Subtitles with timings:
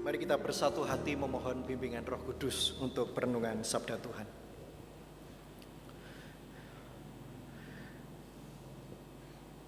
[0.00, 4.24] Mari kita bersatu hati memohon bimbingan Roh Kudus untuk perenungan Sabda Tuhan.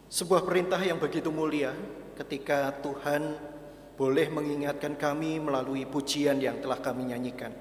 [0.09, 1.77] Sebuah perintah yang begitu mulia
[2.17, 3.37] ketika Tuhan
[4.01, 7.53] boleh mengingatkan kami melalui pujian yang telah kami nyanyikan.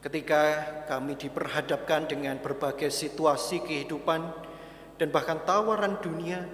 [0.00, 0.40] Ketika
[0.88, 4.24] kami diperhadapkan dengan berbagai situasi kehidupan
[4.96, 6.48] dan bahkan tawaran dunia,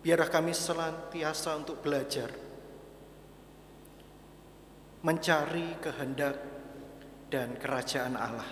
[0.00, 2.32] biarlah kami senantiasa untuk belajar
[5.00, 6.36] mencari kehendak
[7.32, 8.48] dan kerajaan Allah.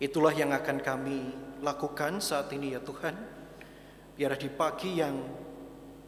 [0.00, 1.18] Itulah yang akan kami
[1.60, 3.14] lakukan saat ini ya Tuhan.
[4.16, 5.16] Biar di pagi yang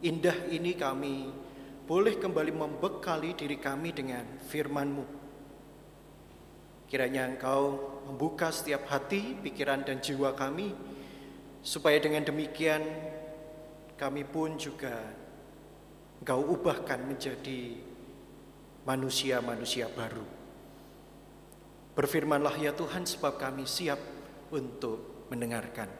[0.01, 1.29] indah ini kami
[1.85, 5.05] boleh kembali membekali diri kami dengan firman-Mu.
[6.85, 10.73] Kiranya Engkau membuka setiap hati, pikiran dan jiwa kami
[11.65, 12.81] supaya dengan demikian
[13.95, 15.23] kami pun juga
[16.15, 17.75] Engkau ubahkan menjadi
[18.87, 20.23] manusia-manusia baru.
[21.95, 23.99] Berfirmanlah ya Tuhan sebab kami siap
[24.51, 25.91] untuk mendengarkan.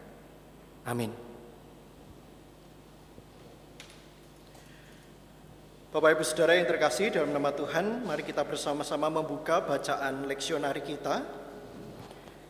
[0.88, 1.12] Amin.
[5.96, 11.24] Bapak Ibu Saudara yang terkasih dalam nama Tuhan, mari kita bersama-sama membuka bacaan leksionari kita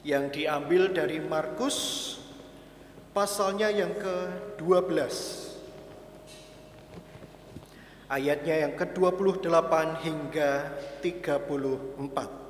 [0.01, 1.77] yang diambil dari Markus
[3.15, 5.15] pasalnya yang ke-12.
[8.11, 12.43] Ayatnya yang ke-28 hingga 34.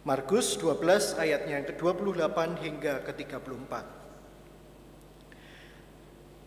[0.00, 3.72] Markus 12 ayatnya yang ke-28 hingga ke-34.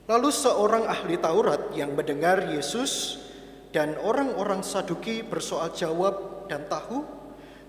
[0.10, 3.24] Lalu seorang ahli Taurat yang mendengar Yesus
[3.72, 7.23] dan orang-orang Saduki bersoal jawab dan tahu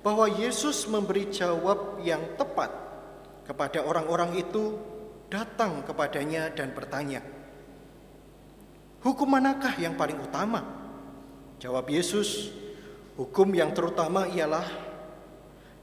[0.04, 2.68] bahwa Yesus memberi jawab yang tepat
[3.48, 4.76] kepada orang-orang itu
[5.32, 7.24] datang kepadanya dan bertanya,
[9.00, 10.60] "Hukum manakah yang paling utama?"
[11.56, 12.52] Jawab Yesus,
[13.16, 14.84] "Hukum yang terutama ialah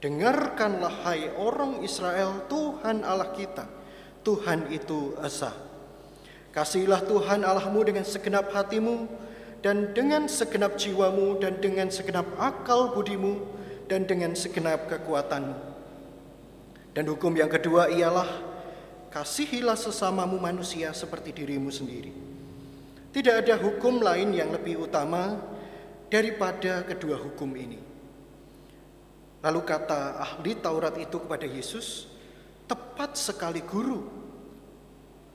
[0.02, 3.70] Dengarkanlah hai orang Israel, Tuhan Allah kita,
[4.26, 5.54] Tuhan itu Esa.
[6.50, 9.06] Kasihilah Tuhan Allahmu dengan segenap hatimu,
[9.62, 13.46] dan dengan segenap jiwamu, dan dengan segenap akal budimu,
[13.92, 15.60] dan dengan segenap kekuatanmu.
[16.96, 18.28] Dan hukum yang kedua ialah,
[19.12, 22.16] kasihilah sesamamu manusia seperti dirimu sendiri.
[23.12, 25.36] Tidak ada hukum lain yang lebih utama
[26.08, 27.84] daripada kedua hukum ini.
[29.44, 32.08] Lalu kata ahli Taurat itu kepada Yesus,
[32.72, 34.08] "Tepat sekali, Guru.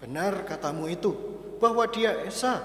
[0.00, 1.12] Benar katamu itu,
[1.60, 2.64] bahwa Dia Esa,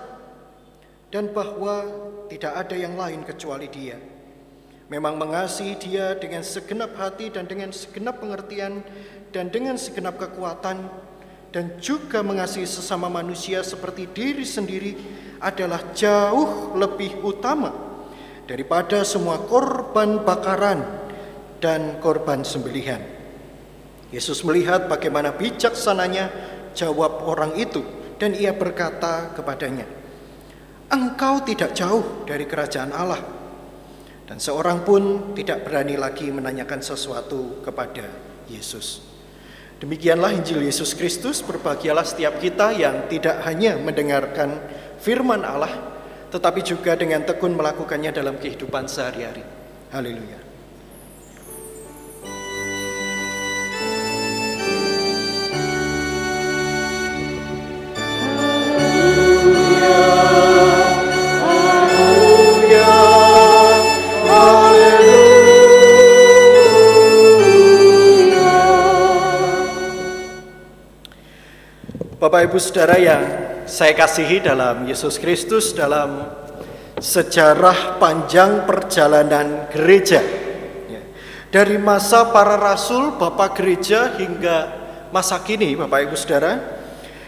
[1.12, 1.84] dan bahwa
[2.32, 4.11] tidak ada yang lain kecuali Dia.
[4.92, 8.84] Memang mengasihi Dia dengan segenap hati dan dengan segenap pengertian
[9.32, 10.92] dan dengan segenap kekuatan,
[11.56, 15.00] dan juga mengasihi sesama manusia seperti diri sendiri
[15.40, 17.72] adalah jauh lebih utama
[18.44, 21.02] daripada semua korban bakaran."
[21.62, 23.00] dan korban sembelihan.
[24.10, 26.28] Yesus melihat bagaimana bijaksananya
[26.74, 27.86] jawab orang itu
[28.18, 29.86] dan ia berkata kepadanya,
[30.92, 33.41] Engkau tidak jauh dari kerajaan Allah.
[34.32, 38.08] Dan seorang pun tidak berani lagi menanyakan sesuatu kepada
[38.48, 39.04] Yesus.
[39.84, 44.56] Demikianlah Injil Yesus Kristus, berbahagialah setiap kita yang tidak hanya mendengarkan
[45.04, 46.00] firman Allah,
[46.32, 49.44] tetapi juga dengan tekun melakukannya dalam kehidupan sehari-hari.
[49.92, 50.41] Haleluya.
[72.52, 73.24] Bapak Ibu Saudara yang
[73.64, 76.36] saya kasihi dalam Yesus Kristus dalam
[77.00, 80.20] sejarah panjang perjalanan gereja.
[80.92, 81.00] Ya.
[81.48, 84.68] Dari masa para rasul, Bapak gereja hingga
[85.16, 86.60] masa kini Bapak Ibu Saudara,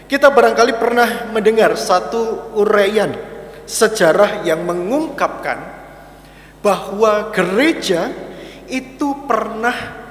[0.04, 3.16] kita barangkali pernah mendengar satu uraian
[3.64, 5.56] sejarah yang mengungkapkan
[6.60, 8.12] bahwa gereja
[8.68, 10.04] itu pernah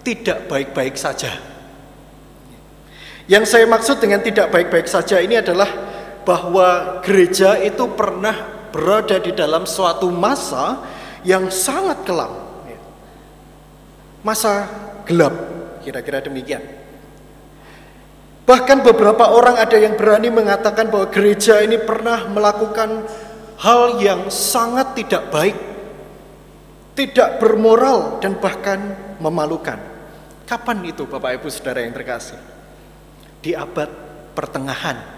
[0.00, 1.53] tidak baik-baik saja.
[3.24, 5.68] Yang saya maksud dengan tidak baik-baik saja ini adalah
[6.28, 10.84] bahwa gereja itu pernah berada di dalam suatu masa
[11.24, 12.32] yang sangat kelam.
[14.24, 14.68] Masa
[15.08, 15.32] gelap,
[15.84, 16.64] kira-kira demikian.
[18.44, 23.08] Bahkan beberapa orang ada yang berani mengatakan bahwa gereja ini pernah melakukan
[23.56, 25.56] hal yang sangat tidak baik,
[26.92, 29.80] tidak bermoral dan bahkan memalukan.
[30.44, 32.53] Kapan itu Bapak Ibu Saudara yang terkasih?
[33.44, 33.92] Di abad
[34.32, 35.12] pertengahan.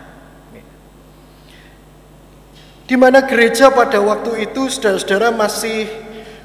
[2.87, 5.87] Di mana gereja pada waktu itu saudara-saudara masih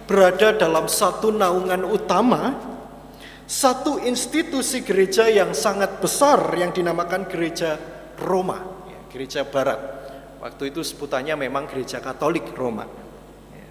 [0.09, 2.57] berada dalam satu naungan utama,
[3.45, 7.77] satu institusi gereja yang sangat besar yang dinamakan gereja
[8.17, 8.57] Roma,
[8.89, 9.77] ya, gereja Barat.
[10.41, 12.89] Waktu itu sebutannya memang gereja Katolik Roma.
[13.53, 13.67] Ya.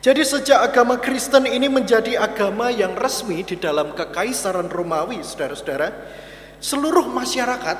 [0.00, 5.92] Jadi sejak agama Kristen ini menjadi agama yang resmi di dalam kekaisaran Romawi, saudara-saudara,
[6.58, 7.78] seluruh masyarakat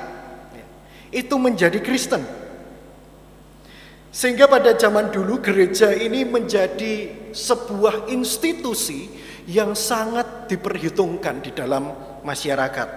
[0.55, 0.65] ya,
[1.11, 2.23] itu menjadi Kristen.
[4.09, 9.05] Sehingga pada zaman dulu gereja ini menjadi sebuah institusi
[9.45, 11.93] yang sangat diperhitungkan di dalam
[12.25, 12.89] masyarakat.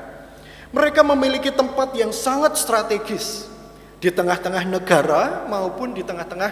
[0.72, 3.44] Mereka memiliki tempat yang sangat strategis
[4.00, 6.50] di tengah-tengah negara maupun di tengah-tengah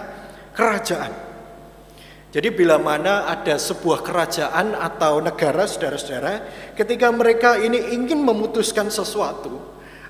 [0.53, 1.30] kerajaan.
[2.31, 6.47] Jadi bila mana ada sebuah kerajaan atau negara saudara-saudara,
[6.79, 9.59] ketika mereka ini ingin memutuskan sesuatu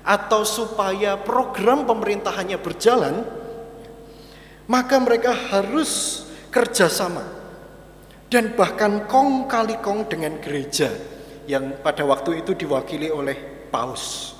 [0.06, 3.26] atau supaya program pemerintahannya berjalan,
[4.70, 6.22] maka mereka harus
[6.54, 7.26] kerjasama
[8.30, 10.94] dan bahkan kong kali kong dengan gereja
[11.50, 13.34] yang pada waktu itu diwakili oleh
[13.66, 14.38] paus.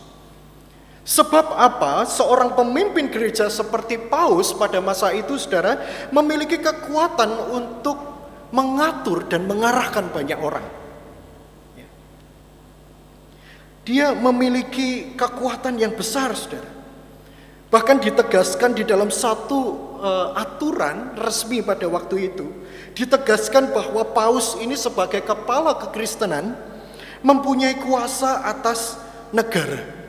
[1.02, 2.06] Sebab apa?
[2.06, 5.82] Seorang pemimpin gereja seperti paus pada masa itu saudara
[6.14, 7.98] memiliki kekuatan untuk
[8.54, 10.62] mengatur dan mengarahkan banyak orang.
[11.74, 11.88] Ya.
[13.82, 16.70] Dia memiliki kekuatan yang besar saudara.
[17.72, 19.58] Bahkan ditegaskan di dalam satu
[19.98, 22.46] uh, aturan resmi pada waktu itu
[22.92, 26.52] ditegaskan bahwa paus ini sebagai kepala kekristenan
[27.24, 29.00] mempunyai kuasa atas
[29.32, 30.01] negara.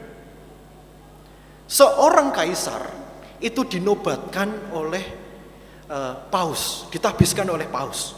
[1.73, 2.85] Seorang kaisar
[3.41, 5.01] itu dinobatkan oleh
[5.89, 8.13] uh, paus, ditabiskan oleh paus.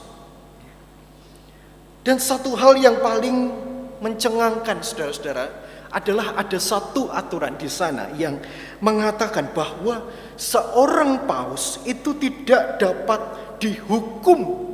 [2.03, 3.55] Dan satu hal yang paling
[4.03, 5.45] mencengangkan saudara-saudara
[5.87, 8.43] adalah ada satu aturan di sana yang
[8.83, 10.03] mengatakan bahwa
[10.35, 13.23] seorang paus itu tidak dapat
[13.63, 14.67] dihukum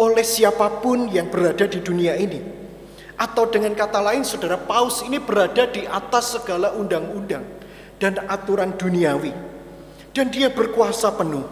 [0.00, 2.40] oleh siapa pun yang berada di dunia ini.
[3.20, 7.59] Atau dengan kata lain saudara paus ini berada di atas segala undang-undang
[8.00, 9.30] dan aturan duniawi.
[10.10, 11.46] Dan dia berkuasa penuh.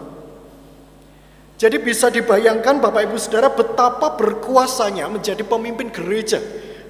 [1.55, 6.39] Jadi bisa dibayangkan Bapak Ibu Saudara betapa berkuasanya menjadi pemimpin gereja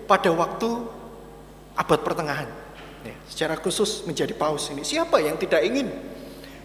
[0.10, 0.70] pada waktu
[1.78, 2.50] abad pertengahan.
[3.06, 4.82] Ya, secara khusus menjadi paus ini.
[4.82, 5.90] Siapa yang tidak ingin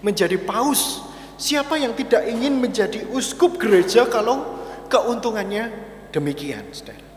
[0.01, 1.05] menjadi paus?
[1.37, 4.57] Siapa yang tidak ingin menjadi uskup gereja kalau
[4.89, 5.73] keuntungannya
[6.13, 7.14] demikian, saudara?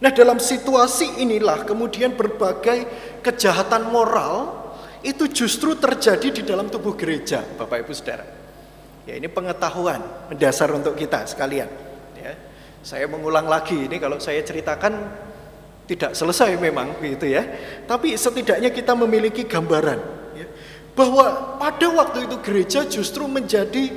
[0.00, 2.88] Nah, dalam situasi inilah kemudian berbagai
[3.20, 4.60] kejahatan moral
[5.04, 8.24] itu justru terjadi di dalam tubuh gereja, Bapak Ibu Saudara.
[9.04, 10.00] Ya, ini pengetahuan
[10.32, 11.68] mendasar untuk kita sekalian.
[12.16, 12.32] Ya,
[12.80, 14.92] saya mengulang lagi ini kalau saya ceritakan
[15.84, 17.44] tidak selesai memang begitu ya.
[17.84, 20.00] Tapi setidaknya kita memiliki gambaran
[20.32, 20.46] ya,
[20.96, 23.88] bahwa pada waktu itu gereja justru menjadi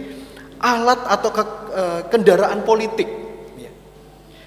[0.59, 3.07] alat atau ke, e, kendaraan politik
[3.55, 3.71] ya,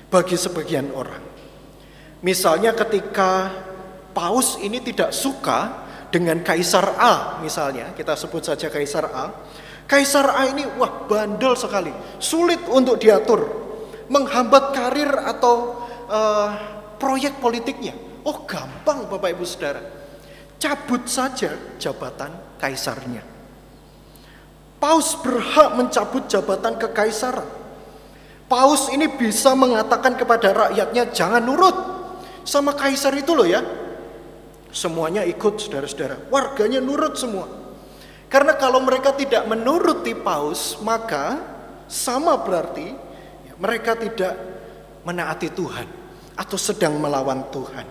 [0.09, 1.26] bagi sebagian orang.
[2.27, 3.55] Misalnya ketika
[4.11, 9.31] paus ini tidak suka dengan kaisar A misalnya, kita sebut saja kaisar A.
[9.87, 13.47] Kaisar A ini wah bandel sekali, sulit untuk diatur,
[14.11, 16.51] menghambat karir atau uh,
[16.99, 17.95] proyek politiknya.
[18.27, 19.87] Oh gampang Bapak Ibu Saudara.
[20.59, 23.23] Cabut saja jabatan kaisarnya.
[24.83, 27.47] Paus berhak mencabut jabatan kekaisaran.
[28.51, 31.96] Paus ini bisa mengatakan kepada rakyatnya jangan nurut
[32.47, 33.61] sama kaisar itu loh ya.
[34.71, 36.31] Semuanya ikut saudara-saudara.
[36.31, 37.51] Warganya nurut semua.
[38.31, 41.39] Karena kalau mereka tidak menuruti paus maka
[41.87, 42.95] sama berarti
[43.59, 44.35] mereka tidak
[45.07, 45.87] menaati Tuhan
[46.35, 47.87] atau sedang melawan Tuhan.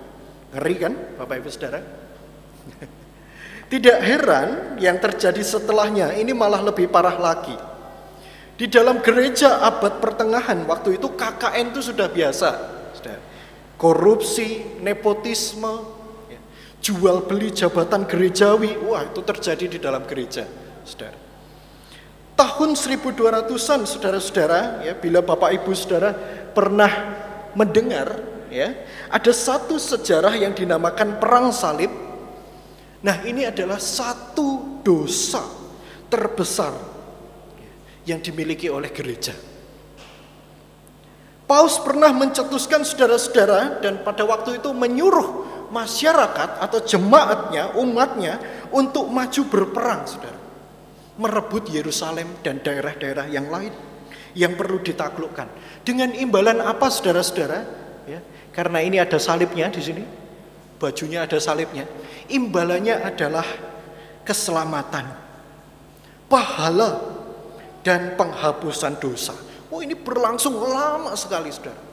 [0.56, 1.80] Ngeri kan Bapak Ibu Saudara?
[3.72, 7.58] Tidak heran yang terjadi setelahnya ini malah lebih parah lagi.
[8.56, 12.75] Di dalam gereja abad pertengahan waktu itu KKN itu sudah biasa.
[13.86, 15.86] Korupsi, nepotisme,
[16.26, 16.42] ya,
[16.82, 20.50] jual beli jabatan gerejawi, wah itu terjadi di dalam gereja.
[20.82, 21.22] Saudara.
[22.34, 26.18] Tahun 1200-an saudara-saudara, ya, bila Bapak Ibu Saudara
[26.50, 26.90] pernah
[27.54, 28.72] mendengar ya
[29.12, 31.90] ada satu sejarah yang dinamakan perang salib
[33.02, 35.42] nah ini adalah satu dosa
[36.12, 36.76] terbesar
[38.06, 39.34] yang dimiliki oleh gereja
[41.46, 48.42] Paus pernah mencetuskan saudara-saudara dan pada waktu itu menyuruh masyarakat atau jemaatnya, umatnya
[48.74, 50.42] untuk maju berperang, saudara.
[51.16, 53.72] Merebut Yerusalem dan daerah-daerah yang lain
[54.36, 55.48] yang perlu ditaklukkan.
[55.86, 57.60] Dengan imbalan apa saudara-saudara?
[58.10, 58.20] Ya,
[58.52, 60.06] karena ini ada salibnya di sini.
[60.76, 61.88] bajunya ada salibnya.
[62.28, 63.48] Imbalannya adalah
[64.28, 65.08] keselamatan,
[66.28, 67.00] pahala,
[67.80, 69.32] dan penghapusan dosa.
[69.76, 71.84] Oh ini berlangsung lama sekali saudara.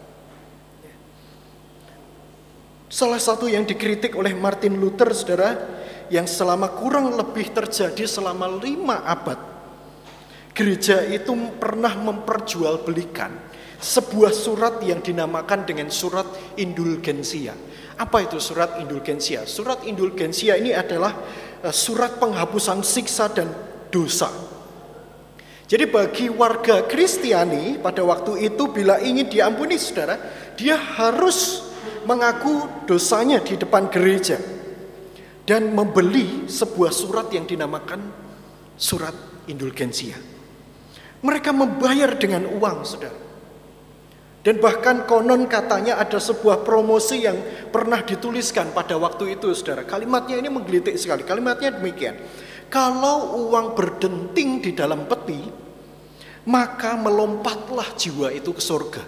[2.86, 5.58] Salah satu yang dikritik oleh Martin Luther saudara,
[6.06, 9.34] yang selama kurang lebih terjadi selama lima abad.
[10.54, 13.50] Gereja itu pernah memperjualbelikan
[13.82, 17.58] sebuah surat yang dinamakan dengan surat indulgensia.
[17.98, 19.42] Apa itu surat indulgensia?
[19.42, 21.18] Surat indulgensia ini adalah
[21.66, 23.50] eh, surat penghapusan siksa dan
[23.90, 24.51] dosa
[25.72, 30.20] jadi bagi warga Kristiani pada waktu itu bila ingin diampuni saudara,
[30.52, 31.64] dia harus
[32.04, 34.36] mengaku dosanya di depan gereja
[35.48, 38.04] dan membeli sebuah surat yang dinamakan
[38.76, 39.16] surat
[39.48, 40.20] indulgensia.
[41.24, 43.16] Mereka membayar dengan uang, saudara.
[44.44, 47.40] Dan bahkan konon katanya ada sebuah promosi yang
[47.72, 49.88] pernah dituliskan pada waktu itu, saudara.
[49.88, 51.24] Kalimatnya ini menggelitik sekali.
[51.24, 52.20] Kalimatnya demikian.
[52.68, 55.61] Kalau uang berdenting di dalam peti,
[56.46, 59.02] maka melompatlah jiwa itu ke surga.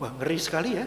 [0.00, 0.86] Wah, ngeri sekali ya.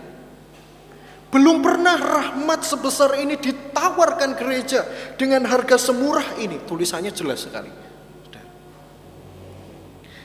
[1.30, 4.82] Belum pernah rahmat sebesar ini ditawarkan gereja
[5.14, 6.58] dengan harga semurah ini.
[6.66, 7.70] Tulisannya jelas sekali.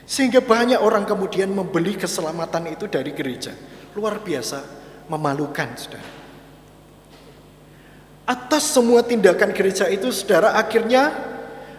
[0.04, 3.56] Sehingga banyak orang kemudian membeli keselamatan itu dari gereja.
[3.96, 4.60] Luar biasa,
[5.08, 6.08] memalukan, saudara.
[8.24, 11.12] Atas semua tindakan gereja itu saudara akhirnya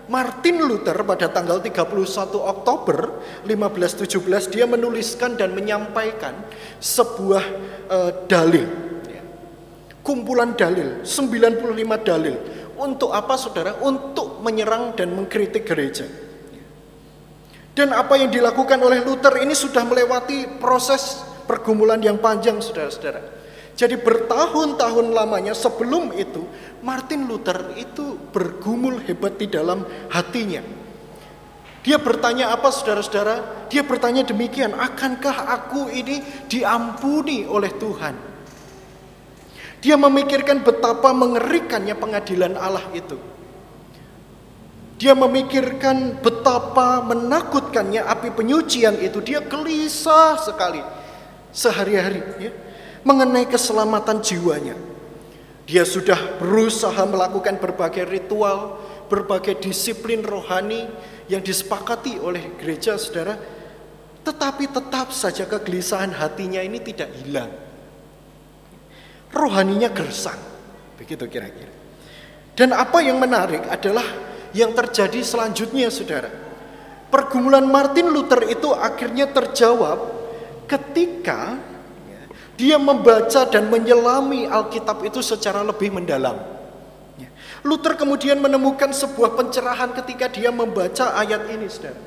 [0.06, 1.82] Martin Luther pada tanggal 31
[2.38, 2.98] Oktober
[3.46, 6.46] 1517 dia menuliskan dan menyampaikan
[6.78, 7.44] sebuah
[7.90, 8.68] uh, dalil.
[10.06, 12.36] Kumpulan dalil 95 dalil.
[12.76, 13.82] Untuk apa saudara?
[13.82, 16.06] Untuk menyerang dan mengkritik gereja.
[17.74, 23.45] Dan apa yang dilakukan oleh Luther ini sudah melewati proses pergumulan yang panjang saudara-saudara
[23.76, 26.48] jadi bertahun-tahun lamanya sebelum itu
[26.80, 30.64] Martin Luther itu bergumul hebat di dalam hatinya.
[31.84, 33.68] Dia bertanya apa saudara-saudara?
[33.68, 38.16] Dia bertanya demikian, akankah aku ini diampuni oleh Tuhan?
[39.84, 43.20] Dia memikirkan betapa mengerikannya pengadilan Allah itu.
[44.96, 49.20] Dia memikirkan betapa menakutkannya api penyucian itu.
[49.20, 50.80] Dia gelisah sekali
[51.52, 52.24] sehari-hari.
[52.40, 52.52] Ya
[53.06, 54.76] mengenai keselamatan jiwanya.
[55.70, 60.90] Dia sudah berusaha melakukan berbagai ritual, berbagai disiplin rohani
[61.30, 63.38] yang disepakati oleh gereja saudara.
[64.26, 67.54] Tetapi tetap saja kegelisahan hatinya ini tidak hilang.
[69.30, 70.38] Rohaninya gersang.
[70.98, 71.74] Begitu kira-kira.
[72.58, 74.06] Dan apa yang menarik adalah
[74.56, 76.32] yang terjadi selanjutnya saudara.
[77.14, 80.10] Pergumulan Martin Luther itu akhirnya terjawab
[80.66, 81.60] ketika
[82.56, 86.40] dia membaca dan menyelami Alkitab itu secara lebih mendalam.
[87.20, 87.28] Ya.
[87.68, 92.00] Luther kemudian menemukan sebuah pencerahan ketika dia membaca ayat ini, saudara.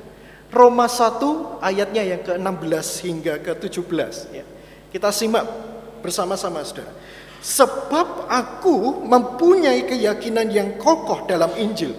[0.49, 4.15] Roma 1 ayatnya yang ke-16 hingga ke-17.
[4.33, 4.45] Ya.
[4.89, 5.45] Kita simak
[6.01, 6.97] bersama-sama, saudara.
[7.45, 11.93] Sebab aku mempunyai keyakinan yang kokoh dalam Injil.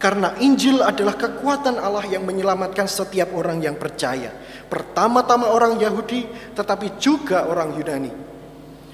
[0.00, 4.32] Karena Injil adalah kekuatan Allah yang menyelamatkan setiap orang yang percaya
[4.70, 8.12] Pertama-tama orang Yahudi tetapi juga orang Yunani.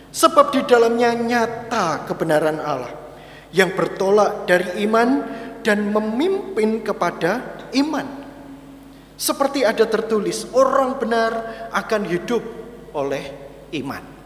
[0.09, 2.89] Sebab di dalamnya nyata kebenaran Allah
[3.53, 5.21] yang bertolak dari iman
[5.61, 8.25] dan memimpin kepada iman.
[9.21, 11.33] Seperti ada tertulis, orang benar
[11.73, 12.41] akan hidup
[12.97, 13.25] oleh
[13.77, 14.17] iman.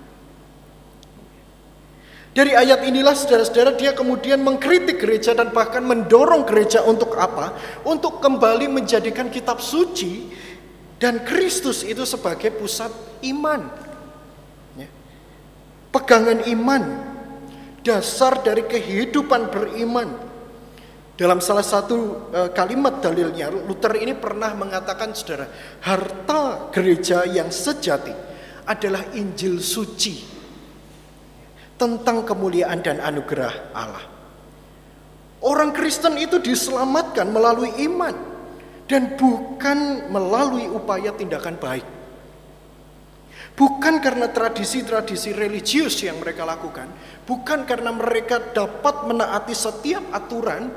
[2.30, 7.58] Dari ayat inilah saudara-saudara dia kemudian mengkritik gereja dan bahkan mendorong gereja untuk apa?
[7.82, 10.30] Untuk kembali menjadikan kitab suci
[11.00, 12.92] dan Kristus itu sebagai pusat
[13.24, 13.72] iman.
[14.76, 14.86] Ya.
[15.88, 16.82] Pegangan iman,
[17.80, 20.28] dasar dari kehidupan beriman.
[21.16, 25.48] Dalam salah satu uh, kalimat dalilnya, Luther ini pernah mengatakan saudara,
[25.84, 28.12] harta gereja yang sejati
[28.68, 30.20] adalah Injil suci
[31.80, 34.04] tentang kemuliaan dan anugerah Allah.
[35.40, 38.29] Orang Kristen itu diselamatkan melalui iman
[38.90, 41.86] dan bukan melalui upaya tindakan baik.
[43.54, 46.90] Bukan karena tradisi-tradisi religius yang mereka lakukan,
[47.22, 50.74] bukan karena mereka dapat menaati setiap aturan,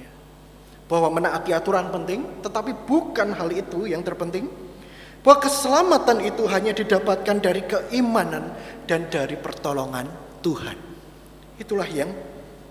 [0.00, 0.10] ya,
[0.88, 4.48] bahwa menaati aturan penting, tetapi bukan hal itu yang terpenting.
[5.20, 8.54] Bahwa keselamatan itu hanya didapatkan dari keimanan
[8.86, 10.06] dan dari pertolongan
[10.40, 10.78] Tuhan.
[11.58, 12.14] Itulah yang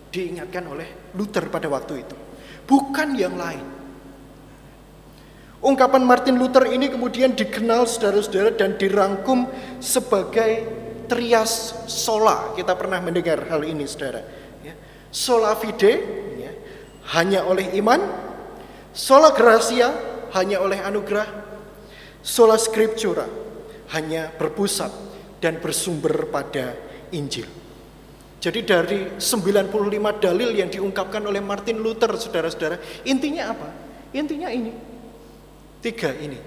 [0.10, 2.15] diingatkan oleh Luther pada waktu itu.
[2.63, 3.75] Bukan yang lain.
[5.65, 9.50] Ungkapan Martin Luther ini kemudian dikenal saudara-saudara dan dirangkum
[9.81, 10.62] sebagai
[11.10, 12.53] trias sola.
[12.53, 14.22] Kita pernah mendengar hal ini, saudara.
[14.62, 14.77] Ya.
[15.10, 16.05] Sola fide,
[16.38, 16.53] ya,
[17.17, 17.98] hanya oleh iman.
[18.93, 19.89] Sola gracia,
[20.38, 21.25] hanya oleh anugerah.
[22.22, 23.25] Sola scriptura,
[23.89, 24.93] hanya berpusat
[25.41, 26.77] dan bersumber pada
[27.10, 27.50] Injil.
[28.38, 33.69] Jadi dari 95 dalil yang diungkapkan oleh Martin Luther, saudara-saudara, intinya apa?
[34.13, 34.95] Intinya ini.
[35.86, 36.42] Tiga ini.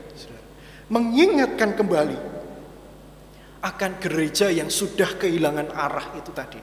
[0.90, 2.18] Mengingatkan kembali
[3.62, 6.59] akan gereja yang sudah kehilangan arah itu tadi.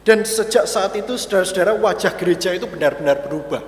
[0.00, 3.60] Dan sejak saat itu saudara-saudara wajah gereja itu benar-benar berubah.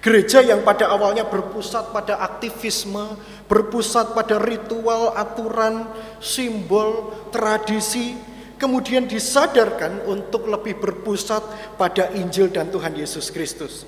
[0.00, 3.18] Gereja yang pada awalnya berpusat pada aktivisme,
[3.50, 5.90] berpusat pada ritual, aturan,
[6.22, 8.16] simbol, tradisi,
[8.56, 13.84] kemudian disadarkan untuk lebih berpusat pada Injil dan Tuhan Yesus Kristus.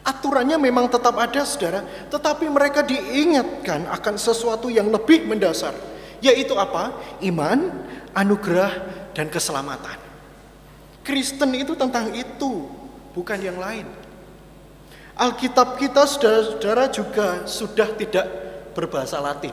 [0.00, 5.76] Aturannya memang tetap ada, saudara, tetapi mereka diingatkan akan sesuatu yang lebih mendasar,
[6.24, 6.96] yaitu apa?
[7.20, 7.68] Iman,
[8.16, 8.72] anugerah,
[9.12, 10.00] dan keselamatan.
[11.04, 12.64] Kristen itu tentang itu,
[13.12, 13.84] bukan yang lain.
[15.20, 18.24] Alkitab kita saudara-saudara juga sudah tidak
[18.72, 19.52] berbahasa Latin.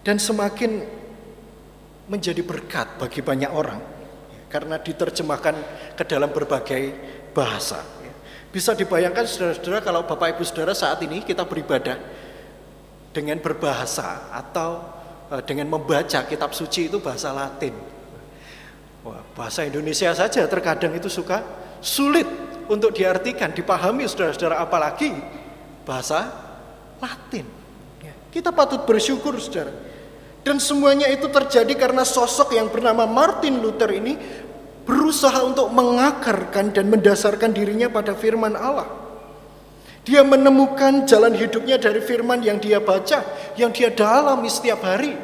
[0.00, 0.86] Dan semakin
[2.06, 3.82] menjadi berkat bagi banyak orang
[4.46, 5.54] karena diterjemahkan
[5.98, 6.82] ke dalam berbagai
[7.34, 7.99] bahasa.
[8.50, 11.94] Bisa dibayangkan saudara-saudara kalau Bapak Ibu Saudara saat ini kita beribadah
[13.14, 14.82] dengan berbahasa atau
[15.30, 17.70] e, dengan membaca kitab suci itu bahasa Latin.
[19.06, 21.46] Wah, bahasa Indonesia saja terkadang itu suka
[21.78, 22.26] sulit
[22.66, 25.14] untuk diartikan, dipahami saudara-saudara apalagi
[25.86, 26.26] bahasa
[26.98, 27.46] Latin.
[28.02, 29.70] Ya, kita patut bersyukur saudara.
[30.40, 34.16] Dan semuanya itu terjadi karena sosok yang bernama Martin Luther ini
[34.90, 38.90] berusaha untuk mengakarkan dan mendasarkan dirinya pada firman Allah.
[40.02, 43.22] Dia menemukan jalan hidupnya dari firman yang dia baca,
[43.54, 45.14] yang dia dalami setiap hari.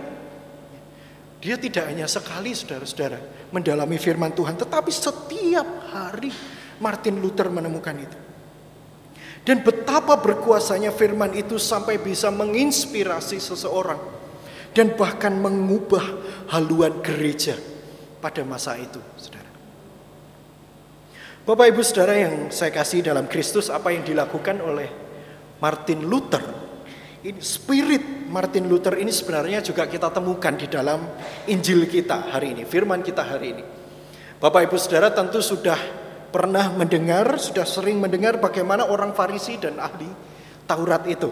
[1.43, 6.31] Dia tidak hanya sekali saudara-saudara mendalami firman Tuhan, tetapi setiap hari
[6.79, 8.19] Martin Luther menemukan itu.
[9.47, 13.99] Dan betapa berkuasanya firman itu sampai bisa menginspirasi seseorang
[14.75, 16.03] dan bahkan mengubah
[16.51, 17.55] haluan gereja
[18.19, 19.46] pada masa itu, Saudara.
[21.47, 24.91] Bapak Ibu Saudara yang saya kasih dalam Kristus apa yang dilakukan oleh
[25.63, 26.43] Martin Luther.
[27.23, 31.07] Ini spirit Martin Luther ini sebenarnya juga kita temukan di dalam
[31.47, 33.63] Injil kita hari ini, firman kita hari ini.
[34.43, 35.79] Bapak Ibu Saudara tentu sudah
[36.35, 40.11] pernah mendengar, sudah sering mendengar bagaimana orang Farisi dan ahli
[40.67, 41.31] Taurat itu.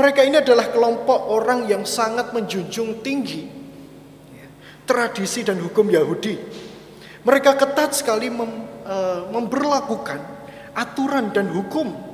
[0.00, 3.44] Mereka ini adalah kelompok orang yang sangat menjunjung tinggi
[4.88, 6.40] tradisi dan hukum Yahudi.
[7.20, 8.32] Mereka ketat sekali
[8.90, 8.96] e,
[9.30, 10.20] memperlakukan
[10.74, 12.10] aturan dan hukum.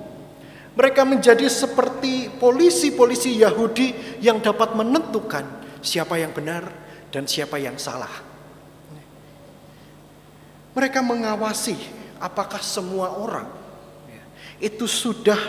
[0.76, 6.68] Mereka menjadi seperti polisi-polisi Yahudi yang dapat menentukan siapa yang benar
[7.08, 8.12] dan siapa yang salah.
[10.76, 11.72] Mereka mengawasi
[12.20, 13.48] apakah semua orang
[14.12, 14.22] ya,
[14.68, 15.40] itu sudah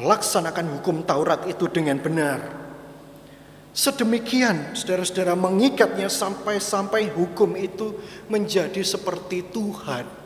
[0.00, 2.40] melaksanakan hukum Taurat itu dengan benar.
[3.72, 7.96] Sedemikian saudara-saudara mengikatnya sampai-sampai hukum itu
[8.28, 10.21] menjadi seperti Tuhan.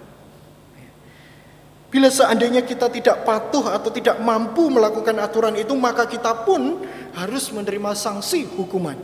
[1.86, 6.82] Bila seandainya kita tidak patuh atau tidak mampu melakukan aturan itu, maka kita pun
[7.14, 8.98] harus menerima sanksi hukuman.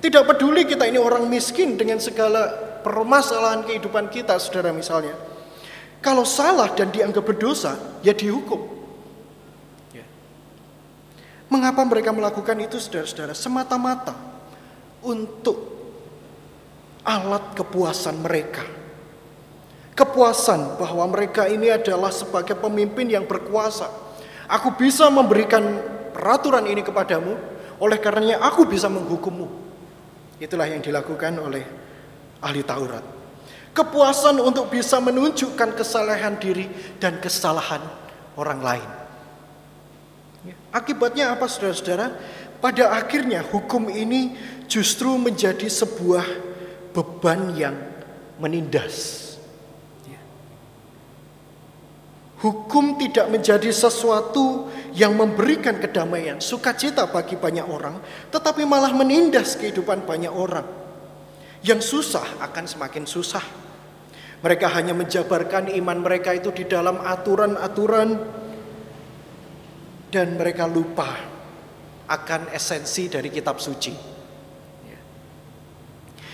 [0.00, 2.50] Tidak peduli kita ini orang miskin dengan segala
[2.82, 5.14] permasalahan kehidupan kita, saudara misalnya.
[6.00, 8.58] Kalau salah dan dianggap berdosa, ya dihukum.
[9.92, 10.02] Ya.
[11.52, 13.36] Mengapa mereka melakukan itu, saudara-saudara?
[13.36, 14.16] Semata-mata
[15.04, 15.56] untuk
[17.04, 18.79] alat kepuasan mereka.
[19.94, 23.90] Kepuasan bahwa mereka ini adalah sebagai pemimpin yang berkuasa.
[24.48, 25.62] Aku bisa memberikan
[26.10, 27.36] peraturan ini kepadamu,
[27.78, 29.46] oleh karenanya aku bisa menghukummu.
[30.40, 31.64] Itulah yang dilakukan oleh
[32.40, 33.04] ahli Taurat.
[33.70, 36.66] Kepuasan untuk bisa menunjukkan kesalahan diri
[36.98, 37.84] dan kesalahan
[38.34, 38.90] orang lain.
[40.42, 42.16] Ya, akibatnya apa saudara-saudara?
[42.58, 44.34] Pada akhirnya hukum ini
[44.66, 46.24] justru menjadi sebuah
[46.92, 47.76] beban yang
[48.42, 49.36] menindas.
[50.04, 50.20] Ya.
[52.40, 58.00] Hukum tidak menjadi sesuatu yang memberikan kedamaian, sukacita bagi banyak orang,
[58.32, 60.64] tetapi malah menindas kehidupan banyak orang.
[61.60, 63.44] Yang susah akan semakin susah.
[64.40, 68.08] Mereka hanya menjabarkan iman mereka itu di dalam aturan-aturan
[70.08, 71.12] dan mereka lupa
[72.08, 74.09] akan esensi dari kitab suci.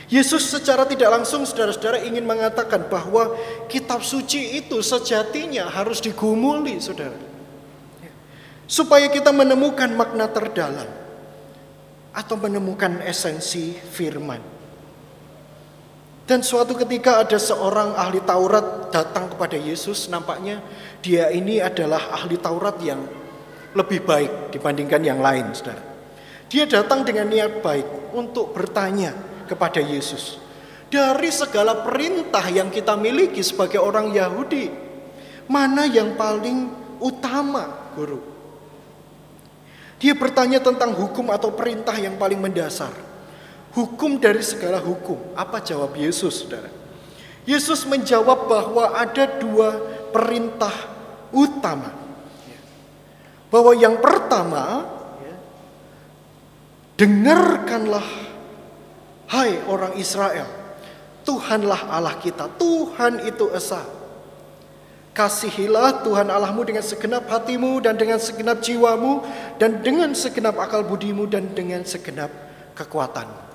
[0.07, 3.35] Yesus secara tidak langsung saudara-saudara ingin mengatakan bahwa
[3.67, 7.19] kitab suci itu sejatinya harus digumuli saudara.
[7.99, 8.13] Ya.
[8.71, 10.87] Supaya kita menemukan makna terdalam
[12.15, 14.39] atau menemukan esensi firman.
[16.27, 20.63] Dan suatu ketika ada seorang ahli Taurat datang kepada Yesus, nampaknya
[21.03, 23.03] dia ini adalah ahli Taurat yang
[23.75, 25.83] lebih baik dibandingkan yang lain, Saudara.
[26.47, 30.43] Dia datang dengan niat baik untuk bertanya kepada Yesus.
[30.87, 34.71] Dari segala perintah yang kita miliki sebagai orang Yahudi,
[35.47, 38.23] mana yang paling utama, Guru?
[39.97, 42.93] Dia bertanya tentang hukum atau perintah yang paling mendasar.
[43.73, 45.17] Hukum dari segala hukum.
[45.33, 46.69] Apa jawab Yesus, saudara?
[47.49, 49.79] Yesus menjawab bahwa ada dua
[50.13, 50.73] perintah
[51.33, 51.95] utama.
[53.49, 54.85] Bahwa yang pertama,
[56.99, 58.05] dengarkanlah,
[59.31, 60.47] hai orang Israel,
[61.27, 63.83] Tuhanlah Allah kita, Tuhan itu Esa.
[65.17, 69.25] Kasihilah Tuhan Allahmu dengan segenap hatimu dan dengan segenap jiwamu
[69.57, 72.29] dan dengan segenap akal budimu dan dengan segenap
[72.77, 73.49] kekuatanmu.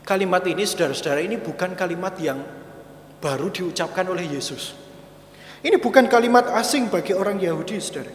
[0.00, 2.40] Kalimat ini saudara-saudara ini bukan kalimat yang
[3.20, 4.72] baru diucapkan oleh Yesus.
[5.60, 8.08] Ini bukan kalimat asing bagi orang Yahudi saudara.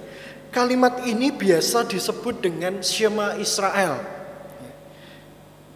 [0.49, 4.14] Kalimat ini biasa disebut dengan Shema Israel.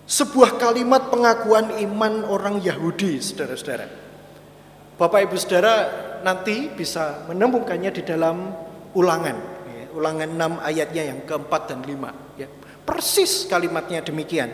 [0.09, 3.85] Sebuah kalimat pengakuan iman orang Yahudi saudara-saudara.
[4.97, 5.73] Bapak ibu saudara
[6.25, 8.49] nanti bisa menemukannya di dalam
[8.97, 9.61] ulangan.
[9.93, 12.09] Ulangan 6 ayatnya yang keempat dan lima.
[12.41, 12.49] Ya.
[12.89, 14.49] Persis kalimatnya demikian.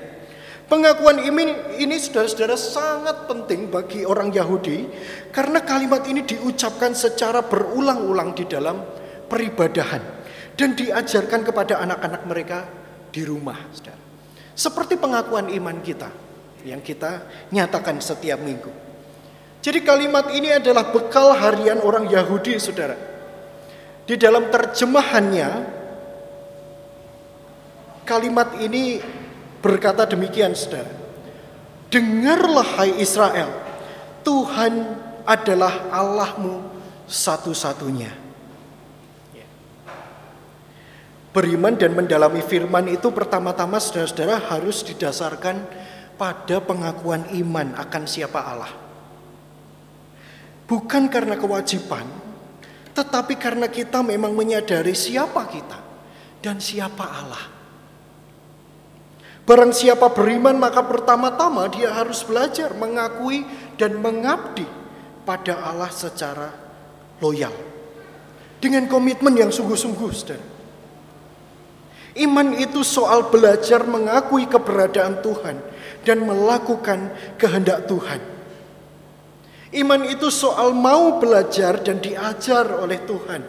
[0.67, 4.91] Pengakuan iman ini saudara-saudara sangat penting bagi orang Yahudi
[5.31, 8.83] karena kalimat ini diucapkan secara berulang-ulang di dalam
[9.31, 10.03] peribadahan
[10.59, 12.67] dan diajarkan kepada anak-anak mereka
[13.07, 13.71] di rumah.
[13.71, 14.04] Saudara.
[14.55, 16.07] Seperti pengakuan iman kita
[16.63, 18.71] yang kita nyatakan setiap minggu.
[19.59, 22.95] Jadi kalimat ini adalah bekal harian orang Yahudi, saudara.
[24.05, 25.49] Di dalam terjemahannya,
[28.05, 29.01] kalimat ini
[29.59, 30.89] berkata demikian saudara.
[31.89, 33.49] Dengarlah hai Israel,
[34.21, 34.73] Tuhan
[35.25, 36.61] adalah Allahmu
[37.09, 38.24] satu-satunya.
[41.35, 45.67] Beriman dan mendalami firman itu pertama-tama saudara-saudara harus didasarkan
[46.15, 48.71] pada pengakuan iman akan siapa Allah.
[50.63, 52.07] Bukan karena kewajiban,
[52.95, 55.75] tetapi karena kita memang menyadari siapa kita
[56.39, 57.43] dan siapa Allah.
[59.43, 63.43] Barang siapa beriman maka pertama-tama dia harus belajar mengakui
[63.75, 64.63] dan mengabdi
[65.27, 66.47] pada Allah secara
[67.19, 67.51] loyal.
[68.63, 70.54] Dengan komitmen yang sungguh-sungguh, saudara.
[72.15, 75.59] Iman itu soal belajar mengakui keberadaan Tuhan
[76.07, 78.23] dan melakukan kehendak Tuhan.
[79.75, 83.41] Iman itu soal mau belajar dan diajar oleh Tuhan.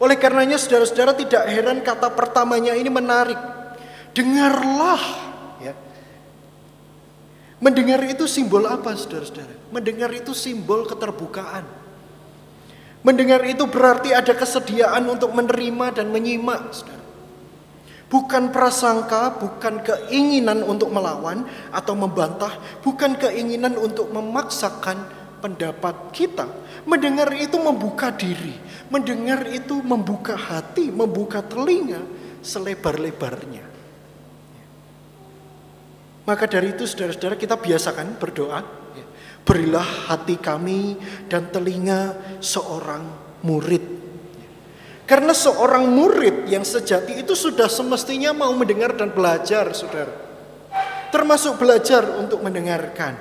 [0.00, 3.36] Oleh karenanya saudara-saudara tidak heran kata pertamanya ini menarik
[4.16, 5.02] dengarlah
[5.60, 5.76] ya.
[7.60, 9.68] Mendengar itu simbol apa saudara-saudara?
[9.68, 11.85] Mendengar itu simbol keterbukaan.
[13.06, 17.06] Mendengar itu berarti ada kesediaan untuk menerima dan menyimak saudara.
[18.10, 22.50] Bukan prasangka, bukan keinginan untuk melawan atau membantah,
[22.82, 25.06] bukan keinginan untuk memaksakan
[25.38, 26.50] pendapat kita.
[26.82, 28.58] Mendengar itu membuka diri,
[28.90, 32.02] mendengar itu membuka hati, membuka telinga
[32.42, 33.62] selebar-lebarnya.
[36.26, 38.85] Maka dari itu saudara-saudara kita biasakan berdoa.
[39.46, 40.98] Berilah hati kami
[41.30, 43.06] dan telinga seorang
[43.46, 43.96] murid.
[45.06, 50.10] Karena seorang murid yang sejati itu sudah semestinya mau mendengar dan belajar, saudara.
[51.14, 53.14] Termasuk belajar untuk mendengarkan.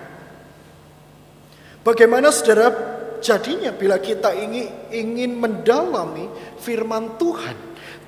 [1.86, 2.74] Bagaimana saudara
[3.22, 6.26] jadinya bila kita ingin, ingin mendalami
[6.58, 7.54] firman Tuhan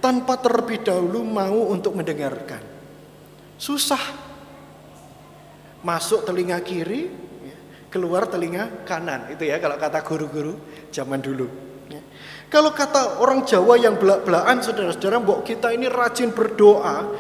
[0.02, 2.66] tanpa terlebih dahulu mau untuk mendengarkan.
[3.62, 4.02] Susah
[5.86, 7.27] masuk telinga kiri,
[7.88, 9.32] keluar telinga kanan.
[9.32, 10.56] Itu ya kalau kata guru-guru
[10.92, 11.48] zaman dulu.
[11.88, 12.04] Ya.
[12.52, 17.16] Kalau kata orang Jawa yang belak-belakan saudara-saudara, mbok kita ini rajin berdoa,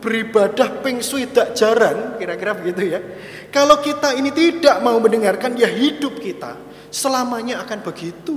[0.00, 3.00] beribadah ping swidak jaran, kira-kira begitu ya.
[3.52, 6.56] Kalau kita ini tidak mau mendengarkan, ya hidup kita
[6.92, 8.36] selamanya akan begitu.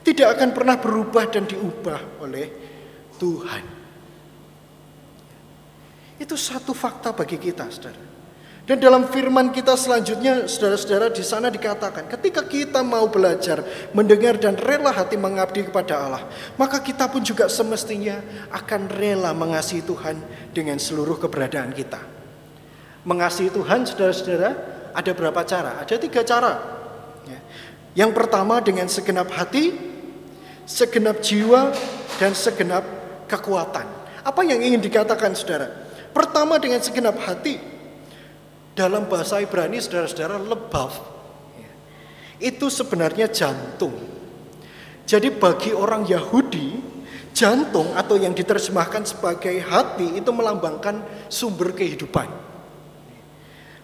[0.00, 2.46] Tidak akan pernah berubah dan diubah oleh
[3.20, 3.64] Tuhan.
[6.16, 8.09] Itu satu fakta bagi kita, saudara.
[8.68, 13.64] Dan dalam firman kita selanjutnya, saudara-saudara di sana dikatakan, ketika kita mau belajar,
[13.96, 16.22] mendengar dan rela hati mengabdi kepada Allah,
[16.60, 18.20] maka kita pun juga semestinya
[18.52, 20.20] akan rela mengasihi Tuhan
[20.52, 21.98] dengan seluruh keberadaan kita.
[23.02, 24.50] Mengasihi Tuhan, saudara-saudara,
[24.92, 25.80] ada berapa cara?
[25.80, 26.52] Ada tiga cara.
[27.24, 27.40] Ya.
[28.04, 29.72] Yang pertama dengan segenap hati,
[30.68, 31.72] segenap jiwa,
[32.22, 32.84] dan segenap
[33.26, 33.88] kekuatan.
[34.20, 35.88] Apa yang ingin dikatakan saudara?
[36.12, 37.79] Pertama dengan segenap hati.
[38.80, 40.96] Dalam bahasa Ibrani saudara-saudara lebav.
[42.40, 43.92] Itu sebenarnya jantung.
[45.04, 46.80] Jadi bagi orang Yahudi,
[47.36, 52.32] jantung atau yang diterjemahkan sebagai hati itu melambangkan sumber kehidupan.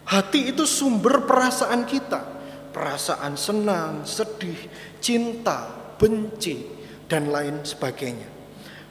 [0.09, 2.33] Hati itu sumber perasaan kita.
[2.73, 4.57] Perasaan senang, sedih,
[4.97, 6.65] cinta, benci,
[7.05, 8.33] dan lain sebagainya.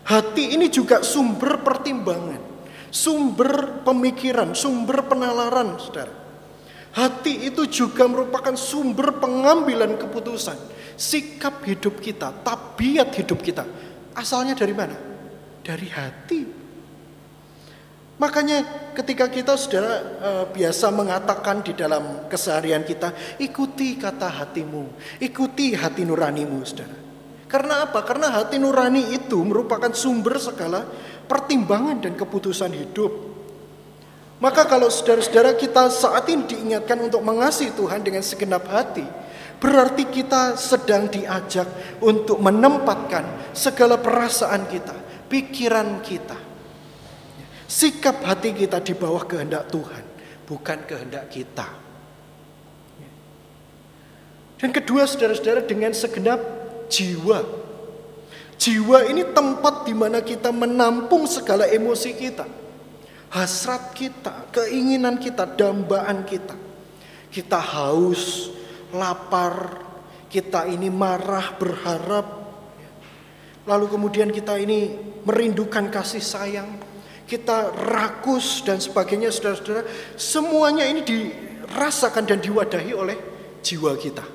[0.05, 2.54] Hati ini juga sumber pertimbangan,
[2.95, 6.23] sumber pemikiran, sumber penalaran, saudara.
[6.95, 10.55] Hati itu juga merupakan sumber pengambilan keputusan,
[10.95, 13.67] sikap hidup kita, tabiat hidup kita.
[14.15, 14.95] Asalnya dari mana?
[15.59, 16.41] Dari hati.
[18.15, 18.63] Makanya
[18.95, 19.83] ketika kita sudah
[20.23, 23.11] uh, biasa mengatakan di dalam keseharian kita,
[23.43, 24.87] ikuti kata hatimu,
[25.19, 26.95] ikuti hati nuranimu, saudara.
[27.51, 28.07] Karena apa?
[28.07, 30.87] Karena hati nurani itu merupakan sumber segala
[31.25, 33.11] pertimbangan dan keputusan hidup.
[34.39, 39.05] Maka kalau saudara-saudara kita saat ini diingatkan untuk mengasihi Tuhan dengan segenap hati,
[39.57, 44.95] berarti kita sedang diajak untuk menempatkan segala perasaan kita,
[45.31, 46.35] pikiran kita,
[47.65, 50.03] Sikap hati kita di bawah kehendak Tuhan,
[50.45, 51.65] bukan kehendak kita.
[54.61, 56.39] Dan kedua saudara-saudara dengan segenap
[56.87, 57.64] jiwa.
[58.55, 62.47] Jiwa ini tempat di mana kita menampung segala emosi kita.
[63.29, 66.55] Hasrat kita, keinginan kita, dambaan kita.
[67.27, 68.53] Kita haus,
[68.95, 69.83] lapar,
[70.31, 72.27] kita ini marah, berharap.
[73.67, 74.95] Lalu kemudian kita ini
[75.27, 79.81] merindukan kasih sayang kita rakus dan sebagainya saudara-saudara,
[80.13, 83.17] semuanya ini dirasakan dan diwadahi oleh
[83.65, 84.34] jiwa kita.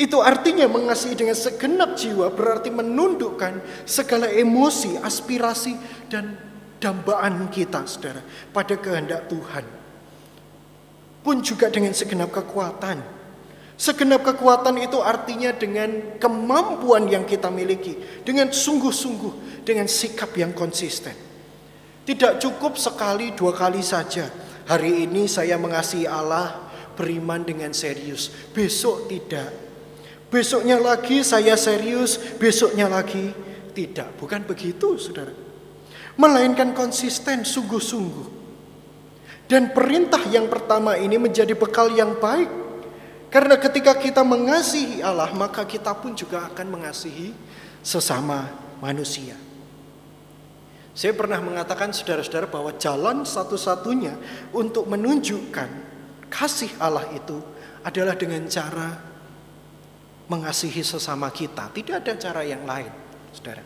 [0.00, 5.76] Itu artinya mengasihi dengan segenap jiwa berarti menundukkan segala emosi, aspirasi
[6.08, 6.32] dan
[6.80, 9.64] dambaan kita saudara pada kehendak Tuhan.
[11.22, 13.22] Pun juga dengan segenap kekuatan.
[13.78, 21.14] Segenap kekuatan itu artinya dengan kemampuan yang kita miliki, dengan sungguh-sungguh dengan sikap yang konsisten.
[22.02, 24.26] Tidak cukup sekali dua kali saja.
[24.66, 28.30] Hari ini saya mengasihi Allah, beriman dengan serius.
[28.50, 29.71] Besok tidak.
[30.32, 33.36] Besoknya lagi saya serius, besoknya lagi
[33.76, 34.16] tidak.
[34.16, 35.36] Bukan begitu, saudara.
[36.16, 38.40] Melainkan konsisten, sungguh-sungguh.
[39.44, 42.48] Dan perintah yang pertama ini menjadi bekal yang baik.
[43.28, 47.36] Karena ketika kita mengasihi Allah, maka kita pun juga akan mengasihi
[47.84, 48.48] sesama
[48.80, 49.36] manusia.
[50.96, 54.16] Saya pernah mengatakan saudara-saudara bahwa jalan satu-satunya
[54.52, 55.68] untuk menunjukkan
[56.32, 57.36] kasih Allah itu
[57.84, 59.11] adalah dengan cara
[60.32, 61.68] mengasihi sesama kita.
[61.68, 62.88] Tidak ada cara yang lain,
[63.36, 63.60] saudara.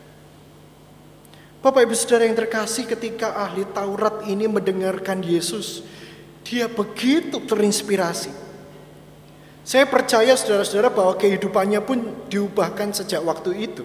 [1.63, 5.83] Bapak Ibu Saudara yang terkasih ketika ahli Taurat ini mendengarkan Yesus,
[6.47, 8.31] dia begitu terinspirasi.
[9.67, 11.99] Saya percaya saudara-saudara bahwa kehidupannya pun
[12.31, 13.83] diubahkan sejak waktu itu.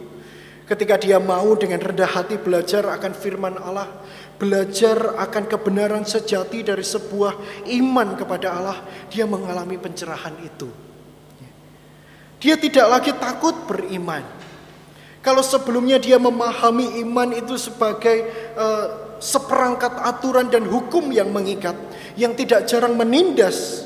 [0.69, 3.89] Ketika dia mau dengan rendah hati belajar akan firman Allah,
[4.37, 8.77] belajar akan kebenaran sejati dari sebuah iman kepada Allah,
[9.09, 10.90] dia mengalami pencerahan itu.
[12.41, 14.25] Dia tidak lagi takut beriman.
[15.21, 18.25] Kalau sebelumnya dia memahami iman itu sebagai
[18.57, 18.85] uh,
[19.21, 21.77] seperangkat aturan dan hukum yang mengikat,
[22.17, 23.85] yang tidak jarang menindas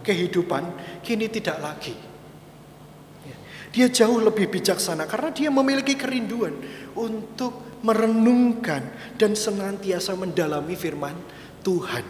[0.00, 0.72] kehidupan,
[1.04, 1.92] kini tidak lagi.
[3.72, 6.56] Dia jauh lebih bijaksana karena dia memiliki kerinduan
[6.96, 8.84] untuk merenungkan
[9.16, 11.16] dan senantiasa mendalami firman
[11.60, 12.04] Tuhan.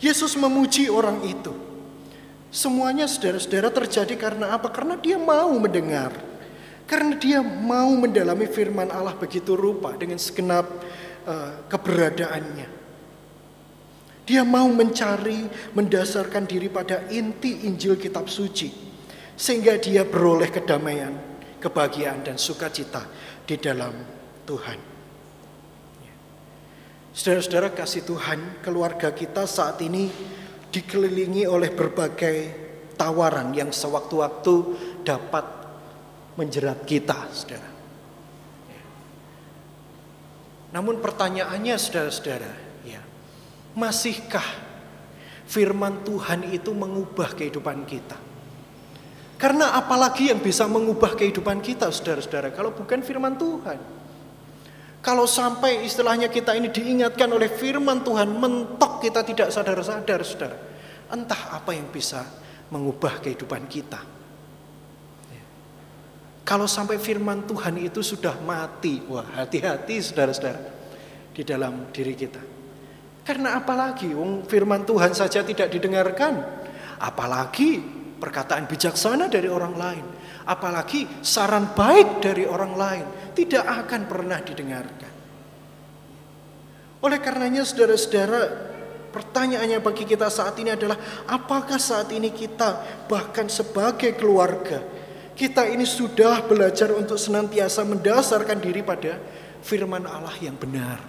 [0.00, 1.69] Yesus memuji orang itu.
[2.50, 4.74] Semuanya saudara-saudara terjadi karena apa?
[4.74, 6.10] Karena dia mau mendengar.
[6.90, 10.66] Karena dia mau mendalami firman Allah begitu rupa dengan segenap
[11.22, 12.82] uh, keberadaannya.
[14.26, 18.70] Dia mau mencari, mendasarkan diri pada inti Injil Kitab Suci
[19.38, 21.14] sehingga dia beroleh kedamaian,
[21.62, 23.06] kebahagiaan dan sukacita
[23.46, 23.94] di dalam
[24.44, 24.78] Tuhan.
[27.10, 30.10] Saudara-saudara kasih Tuhan, keluarga kita saat ini
[30.70, 32.36] dikelilingi oleh berbagai
[32.94, 34.54] tawaran yang sewaktu-waktu
[35.02, 35.46] dapat
[36.38, 37.70] menjerat kita, saudara.
[40.70, 42.52] Namun pertanyaannya saudara-saudara,
[42.86, 43.02] ya,
[43.74, 44.46] masihkah
[45.50, 48.18] firman Tuhan itu mengubah kehidupan kita?
[49.34, 53.99] Karena apalagi yang bisa mengubah kehidupan kita saudara-saudara kalau bukan firman Tuhan.
[55.00, 60.56] Kalau sampai istilahnya kita ini diingatkan oleh firman Tuhan mentok kita tidak sadar-sadar saudara.
[61.08, 62.20] Entah apa yang bisa
[62.68, 64.00] mengubah kehidupan kita.
[66.44, 70.60] Kalau sampai firman Tuhan itu sudah mati, wah hati-hati saudara-saudara
[71.30, 72.42] di dalam diri kita.
[73.22, 76.42] Karena apalagi wong firman Tuhan saja tidak didengarkan,
[76.98, 77.78] apalagi
[78.18, 80.04] perkataan bijaksana dari orang lain,
[80.44, 85.12] apalagi saran baik dari orang lain tidak akan pernah didengarkan.
[87.00, 88.42] Oleh karenanya saudara-saudara,
[89.08, 95.00] pertanyaannya bagi kita saat ini adalah apakah saat ini kita bahkan sebagai keluarga
[95.40, 99.16] kita ini sudah belajar untuk senantiasa mendasarkan diri pada
[99.64, 101.00] firman Allah yang benar.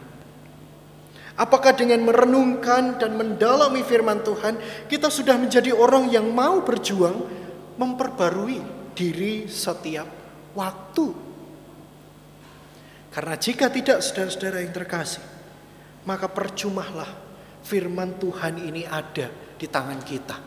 [1.35, 4.55] Apakah dengan merenungkan dan mendalami firman Tuhan,
[4.87, 7.27] kita sudah menjadi orang yang mau berjuang
[7.75, 10.07] memperbarui diri setiap
[10.55, 11.07] waktu?
[13.11, 15.23] Karena jika tidak, saudara-saudara yang terkasih,
[16.07, 17.07] maka percumalah
[17.61, 19.27] firman Tuhan ini ada
[19.59, 20.37] di tangan kita.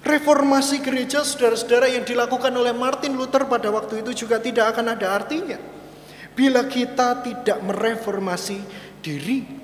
[0.00, 5.12] Reformasi gereja saudara-saudara yang dilakukan oleh Martin Luther pada waktu itu juga tidak akan ada
[5.12, 5.60] artinya.
[6.32, 8.64] Bila kita tidak mereformasi
[9.04, 9.59] diri.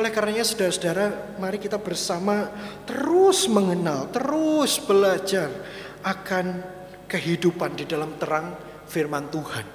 [0.00, 2.48] Oleh karenanya saudara-saudara mari kita bersama
[2.88, 5.52] terus mengenal, terus belajar
[6.00, 6.64] akan
[7.04, 8.56] kehidupan di dalam terang
[8.88, 9.66] firman Tuhan.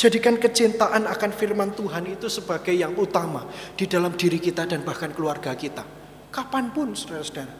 [0.00, 3.44] Jadikan kecintaan akan firman Tuhan itu sebagai yang utama
[3.76, 5.84] di dalam diri kita dan bahkan keluarga kita.
[6.32, 7.52] Kapan pun saudara-saudara.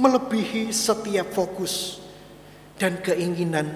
[0.00, 2.02] Melebihi setiap fokus
[2.74, 3.70] dan keinginan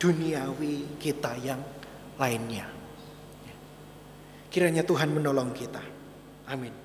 [0.00, 1.62] duniawi kita yang
[2.18, 2.81] lainnya.
[4.52, 5.80] Kiranya Tuhan menolong kita.
[6.52, 6.76] Amin.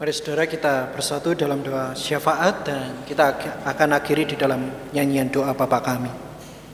[0.00, 5.52] Mari saudara kita bersatu dalam doa syafaat dan kita akan akhiri di dalam nyanyian doa
[5.52, 6.08] Bapa kami.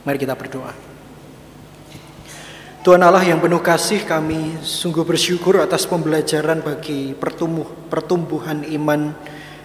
[0.07, 0.71] Mari kita berdoa.
[2.87, 9.19] Tuhan Allah yang penuh kasih kami sungguh bersyukur atas pembelajaran bagi pertumbuh, pertumbuhan iman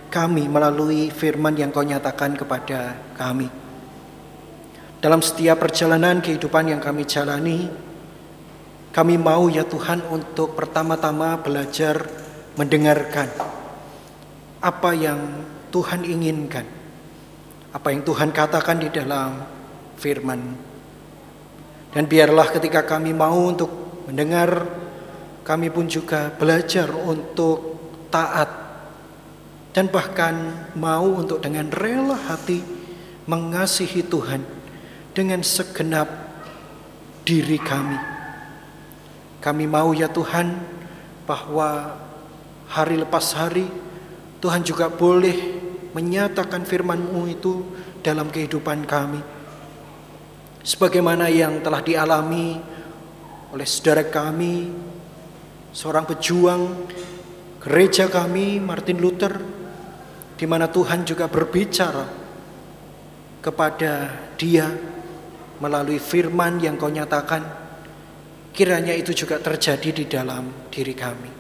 [0.10, 3.48] kami melalui firman yang kau nyatakan kepada kami.
[4.98, 7.70] Dalam setiap perjalanan kehidupan yang kami jalani,
[8.94, 12.06] kami mau ya Tuhan untuk pertama-tama belajar
[12.54, 13.28] mendengarkan
[14.62, 15.20] apa yang
[15.74, 16.64] Tuhan inginkan,
[17.74, 19.42] apa yang Tuhan katakan di dalam
[19.98, 20.74] firman
[21.94, 23.70] dan biarlah ketika kami mau untuk
[24.10, 24.66] mendengar,
[25.46, 27.78] kami pun juga belajar untuk
[28.10, 28.50] taat
[29.78, 32.66] dan bahkan mau untuk dengan rela hati
[33.30, 34.42] mengasihi Tuhan
[35.14, 36.10] dengan segenap
[37.22, 38.13] diri kami.
[39.44, 40.56] Kami mau ya Tuhan
[41.28, 42.00] bahwa
[42.72, 43.68] hari lepas hari
[44.40, 45.36] Tuhan juga boleh
[45.92, 47.64] menyatakan firman-Mu itu
[48.04, 49.20] dalam kehidupan kami.
[50.64, 52.60] Sebagaimana yang telah dialami
[53.52, 54.72] oleh saudara kami,
[55.76, 56.88] seorang pejuang
[57.64, 59.44] gereja kami, Martin Luther,
[60.36, 62.08] di mana Tuhan juga berbicara
[63.40, 64.72] kepada dia
[65.60, 67.63] melalui firman yang kau nyatakan,
[68.54, 71.32] kiranya itu juga terjadi di dalam diri kami.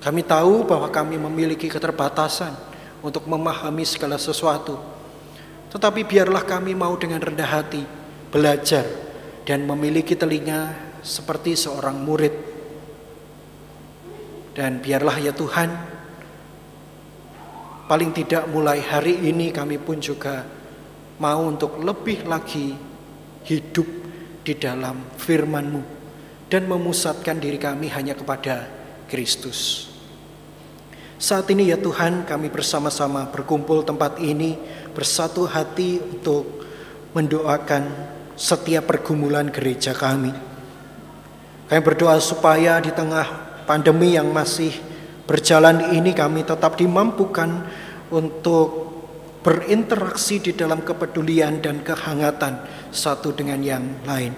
[0.00, 2.56] Kami tahu bahwa kami memiliki keterbatasan
[3.04, 4.80] untuk memahami segala sesuatu,
[5.68, 7.84] tetapi biarlah kami mau dengan rendah hati
[8.32, 8.88] belajar
[9.44, 10.72] dan memiliki telinga
[11.04, 12.32] seperti seorang murid.
[14.56, 15.68] Dan biarlah ya Tuhan,
[17.84, 20.48] paling tidak mulai hari ini kami pun juga
[21.20, 22.72] mau untuk lebih lagi
[23.44, 23.99] hidup
[24.40, 25.82] di dalam firman-Mu
[26.50, 28.66] dan memusatkan diri kami hanya kepada
[29.06, 29.90] Kristus.
[31.20, 34.56] Saat ini ya Tuhan kami bersama-sama berkumpul tempat ini
[34.96, 36.64] bersatu hati untuk
[37.12, 37.84] mendoakan
[38.40, 40.32] setiap pergumulan gereja kami.
[41.68, 44.72] Kami berdoa supaya di tengah pandemi yang masih
[45.28, 47.68] berjalan ini kami tetap dimampukan
[48.10, 48.90] untuk
[49.44, 54.34] berinteraksi di dalam kepedulian dan kehangatan satu dengan yang lain.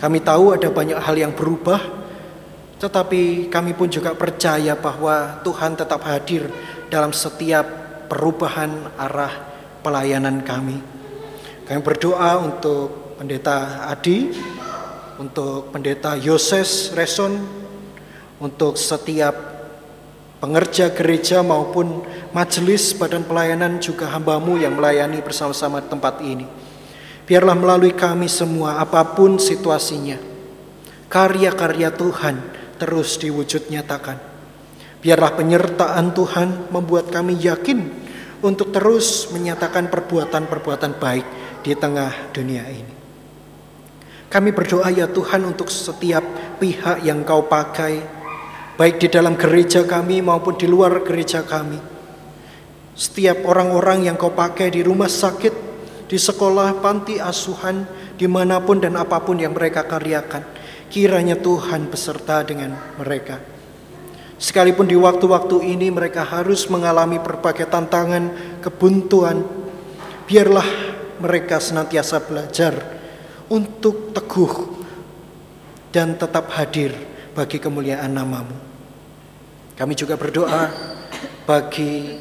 [0.00, 1.78] Kami tahu ada banyak hal yang berubah,
[2.80, 6.48] tetapi kami pun juga percaya bahwa Tuhan tetap hadir
[6.88, 7.68] dalam setiap
[8.08, 9.44] perubahan arah
[9.84, 10.80] pelayanan kami.
[11.68, 14.32] Kami berdoa untuk pendeta Adi,
[15.20, 17.36] untuk pendeta Yoses Reson,
[18.40, 19.36] untuk setiap
[20.40, 22.00] pengerja gereja maupun
[22.32, 26.48] majelis badan pelayanan juga hambamu yang melayani bersama-sama tempat ini.
[27.30, 30.18] Biarlah melalui kami semua apa pun situasinya,
[31.06, 32.42] karya-karya Tuhan
[32.74, 34.18] terus diwujud nyatakan.
[34.98, 37.86] Biarlah penyertaan Tuhan membuat kami yakin
[38.42, 41.26] untuk terus menyatakan perbuatan-perbuatan baik
[41.62, 42.94] di tengah dunia ini.
[44.26, 48.02] Kami berdoa ya Tuhan untuk setiap pihak yang kau pakai,
[48.74, 51.78] baik di dalam gereja kami maupun di luar gereja kami.
[52.98, 55.69] Setiap orang-orang yang kau pakai di rumah sakit,
[56.10, 57.86] di sekolah, panti asuhan,
[58.18, 60.42] di mana pun dan apa pun yang mereka karyakan.
[60.90, 63.38] Kiranya Tuhan beserta dengan mereka.
[64.34, 69.46] Sekalipun di waktu-waktu ini mereka harus mengalami berbagai tantangan, kebuntuan,
[70.26, 70.66] biarlah
[71.22, 72.74] mereka senantiasa belajar
[73.46, 74.82] untuk teguh
[75.94, 76.90] dan tetap hadir
[77.38, 78.58] bagi kemuliaan namamu.
[79.78, 80.74] Kami juga berdoa
[81.46, 82.18] bagi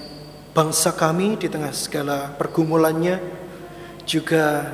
[0.53, 3.38] bangsa kami di tengah segala pergumulannya,
[4.09, 4.65] juga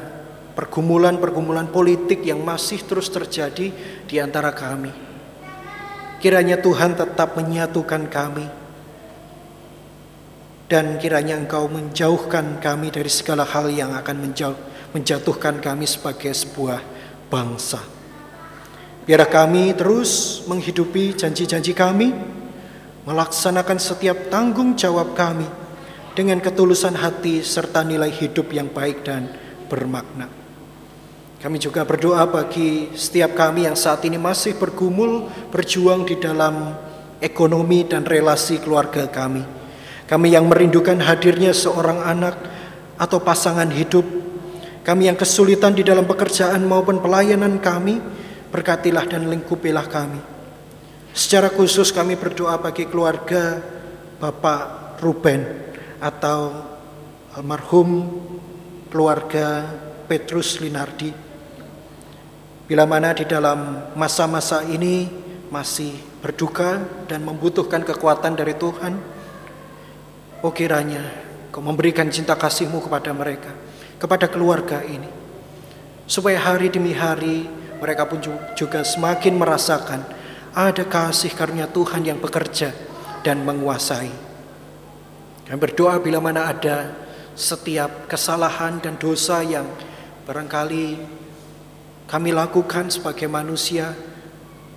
[0.56, 3.76] pergumulan-pergumulan politik yang masih terus terjadi
[4.08, 4.96] di antara kami.
[6.24, 8.48] Kiranya Tuhan tetap menyatukan kami
[10.72, 14.58] dan kiranya Engkau menjauhkan kami dari segala hal yang akan menjauh,
[14.96, 16.80] menjatuhkan kami sebagai sebuah
[17.28, 17.84] bangsa.
[19.06, 22.10] Biarlah kami terus menghidupi janji-janji kami,
[23.06, 25.65] melaksanakan setiap tanggung jawab kami
[26.16, 29.28] dengan ketulusan hati serta nilai hidup yang baik dan
[29.68, 30.32] bermakna.
[31.44, 36.74] Kami juga berdoa bagi setiap kami yang saat ini masih bergumul berjuang di dalam
[37.20, 39.44] ekonomi dan relasi keluarga kami.
[40.08, 42.40] Kami yang merindukan hadirnya seorang anak
[42.96, 44.08] atau pasangan hidup.
[44.88, 48.00] Kami yang kesulitan di dalam pekerjaan maupun pelayanan kami,
[48.50, 50.22] berkatilah dan lingkupilah kami.
[51.12, 53.60] Secara khusus kami berdoa bagi keluarga
[54.18, 55.75] Bapak Ruben
[56.06, 56.54] atau
[57.34, 58.06] almarhum
[58.94, 59.66] keluarga
[60.06, 61.26] Petrus Linardi
[62.66, 65.06] Bila mana di dalam masa-masa ini
[65.54, 68.98] masih berduka dan membutuhkan kekuatan dari Tuhan,
[70.42, 71.06] oh kiranya
[71.54, 73.54] kau memberikan cinta kasihmu kepada mereka,
[74.02, 75.06] kepada keluarga ini.
[76.10, 77.46] Supaya hari demi hari
[77.78, 78.18] mereka pun
[78.58, 80.02] juga semakin merasakan
[80.58, 82.74] ada kasih karunia Tuhan yang bekerja
[83.22, 84.25] dan menguasai.
[85.46, 86.90] Dan berdoa bila mana ada
[87.38, 89.70] setiap kesalahan dan dosa yang
[90.26, 90.86] barangkali
[92.10, 93.94] kami lakukan sebagai manusia,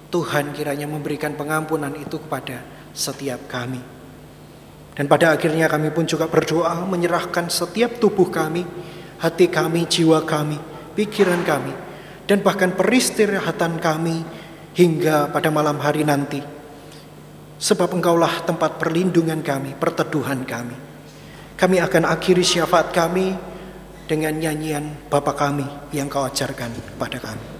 [0.08, 2.64] Tuhan kiranya memberikan pengampunan itu kepada
[2.96, 3.80] setiap kami.
[4.96, 8.66] Dan pada akhirnya kami pun juga berdoa menyerahkan setiap tubuh kami,
[9.22, 10.58] hati kami, jiwa kami,
[10.98, 11.70] pikiran kami,
[12.26, 14.26] dan bahkan peristirahatan kami
[14.74, 16.57] hingga pada malam hari nanti.
[17.58, 20.78] Sebab engkaulah tempat perlindungan kami, perteduhan kami.
[21.58, 23.34] Kami akan akhiri syafaat kami
[24.06, 27.57] dengan nyanyian Bapa kami yang kau ajarkan kepada kami.